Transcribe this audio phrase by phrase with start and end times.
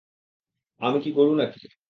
[0.81, 1.59] আমি কি গরু নাকি!